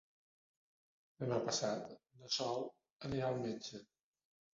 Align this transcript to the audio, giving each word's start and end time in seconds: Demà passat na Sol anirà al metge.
Demà 1.23 1.37
passat 1.49 1.91
na 2.21 2.29
Sol 2.37 2.65
anirà 3.09 3.29
al 3.29 3.37
metge. 3.45 3.83